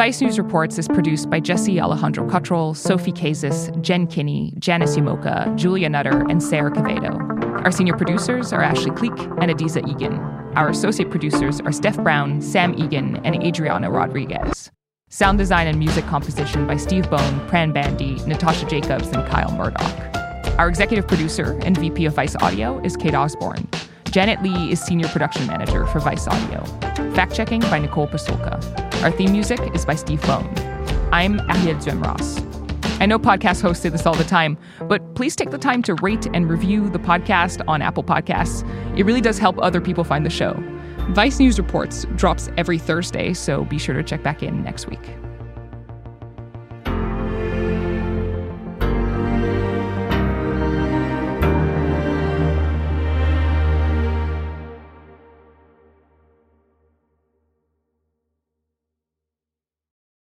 Vice 0.00 0.22
News 0.22 0.38
Reports 0.38 0.78
is 0.78 0.88
produced 0.88 1.28
by 1.28 1.40
Jesse 1.40 1.78
Alejandro 1.78 2.26
Cottrell, 2.26 2.72
Sophie 2.72 3.12
Kazis, 3.12 3.70
Jen 3.82 4.06
Kinney, 4.06 4.54
Janice 4.58 4.96
Umoka, 4.96 5.54
Julia 5.56 5.90
Nutter, 5.90 6.24
and 6.30 6.42
Sarah 6.42 6.70
Quevedo. 6.70 7.18
Our 7.66 7.70
senior 7.70 7.94
producers 7.94 8.50
are 8.50 8.62
Ashley 8.62 8.92
Cleek 8.92 9.12
and 9.42 9.50
Adiza 9.52 9.86
Egan. 9.86 10.14
Our 10.56 10.70
associate 10.70 11.10
producers 11.10 11.60
are 11.60 11.70
Steph 11.70 11.98
Brown, 11.98 12.40
Sam 12.40 12.72
Egan, 12.78 13.16
and 13.26 13.44
Adriana 13.44 13.90
Rodriguez. 13.90 14.70
Sound 15.10 15.36
design 15.36 15.66
and 15.66 15.78
music 15.78 16.06
composition 16.06 16.66
by 16.66 16.78
Steve 16.78 17.10
Bone, 17.10 17.38
Pran 17.50 17.74
Bandy, 17.74 18.14
Natasha 18.24 18.64
Jacobs, 18.64 19.08
and 19.08 19.28
Kyle 19.28 19.52
Murdoch. 19.52 20.16
Our 20.58 20.70
executive 20.70 21.06
producer 21.06 21.60
and 21.62 21.76
VP 21.76 22.06
of 22.06 22.14
Vice 22.14 22.36
Audio 22.36 22.80
is 22.80 22.96
Kate 22.96 23.14
Osborne. 23.14 23.68
Janet 24.10 24.42
Lee 24.42 24.72
is 24.72 24.80
Senior 24.80 25.06
Production 25.06 25.46
Manager 25.46 25.86
for 25.86 26.00
Vice 26.00 26.26
Audio. 26.26 26.64
Fact 27.14 27.32
checking 27.32 27.60
by 27.60 27.78
Nicole 27.78 28.08
Pasulka. 28.08 28.60
Our 29.04 29.12
theme 29.12 29.30
music 29.30 29.60
is 29.72 29.86
by 29.86 29.94
Steve 29.94 30.20
Bone. 30.22 30.52
I'm 31.12 31.38
Arielle 31.38 32.04
Ross. 32.04 32.40
I 33.00 33.06
know 33.06 33.20
podcast 33.20 33.62
hosts 33.62 33.84
say 33.84 33.88
this 33.88 34.06
all 34.06 34.16
the 34.16 34.24
time, 34.24 34.58
but 34.88 35.14
please 35.14 35.36
take 35.36 35.50
the 35.50 35.58
time 35.58 35.80
to 35.84 35.94
rate 35.94 36.26
and 36.34 36.50
review 36.50 36.90
the 36.90 36.98
podcast 36.98 37.62
on 37.68 37.82
Apple 37.82 38.02
Podcasts. 38.02 38.68
It 38.98 39.04
really 39.04 39.20
does 39.20 39.38
help 39.38 39.56
other 39.62 39.80
people 39.80 40.02
find 40.02 40.26
the 40.26 40.30
show. 40.30 40.60
Vice 41.10 41.38
News 41.38 41.56
Reports 41.58 42.04
drops 42.16 42.48
every 42.58 42.78
Thursday, 42.78 43.32
so 43.32 43.64
be 43.64 43.78
sure 43.78 43.94
to 43.94 44.02
check 44.02 44.24
back 44.24 44.42
in 44.42 44.64
next 44.64 44.88
week. 44.88 45.19